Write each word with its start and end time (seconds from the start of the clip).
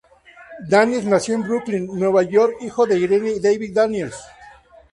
Daniels 0.67 1.05
nació 1.05 1.35
en 1.35 1.43
Brooklyn, 1.43 1.85
Nueva 1.85 2.23
York, 2.23 2.55
hijo 2.61 2.87
de 2.87 2.97
Irene 2.99 3.33
y 3.33 3.39
David 3.39 3.75
Daniels. 3.75 4.17